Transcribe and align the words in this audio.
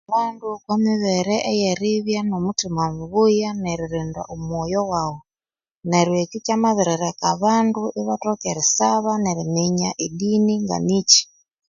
Abandu 0.09 0.45
omomibere 0.53 1.35
eyeribya 1.51 2.19
nomuthima 2.23 2.83
mubuya 2.97 3.49
neririnda 3.61 4.21
omoyo 4.33 4.81
waghu 4.91 5.19
Nero 5.89 6.13
eki 6.23 6.37
kyamabirileka 6.45 7.23
abandu 7.35 7.81
abathoka 7.99 8.43
erisaba 8.51 9.11
neriminya 9.23 9.89
edini 10.05 10.53
nganiki 10.63 11.21